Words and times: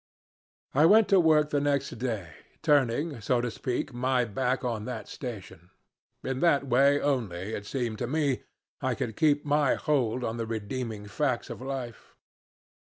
"I 0.73 0.87
went 0.87 1.09
to 1.09 1.19
work 1.19 1.51
the 1.51 1.61
next 1.61 1.91
day, 1.99 2.33
turning, 2.63 3.21
so 3.21 3.39
to 3.39 3.51
speak, 3.51 3.93
my 3.93 4.25
back 4.25 4.63
on 4.65 4.85
that 4.85 5.07
station. 5.07 5.69
In 6.23 6.39
that 6.39 6.65
way 6.67 6.99
only 6.99 7.53
it 7.53 7.67
seemed 7.67 7.99
to 7.99 8.07
me 8.07 8.41
I 8.81 8.95
could 8.95 9.15
keep 9.15 9.45
my 9.45 9.75
hold 9.75 10.23
on 10.23 10.37
the 10.37 10.47
redeeming 10.47 11.05
facts 11.05 11.51
of 11.51 11.61
life. 11.61 12.15